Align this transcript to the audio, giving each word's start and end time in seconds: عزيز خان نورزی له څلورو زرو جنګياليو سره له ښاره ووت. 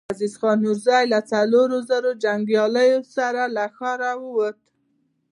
عزيز 0.13 0.33
خان 0.39 0.57
نورزی 0.63 1.03
له 1.13 1.19
څلورو 1.31 1.77
زرو 1.89 2.11
جنګياليو 2.23 2.99
سره 3.15 3.43
له 3.55 3.65
ښاره 3.75 4.11
ووت. 4.21 4.57